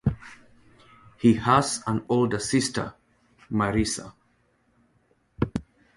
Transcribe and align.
He 1.19 1.35
has 1.35 1.83
an 1.85 2.03
older 2.09 2.39
sister, 2.39 2.95
Marissa. 3.51 4.13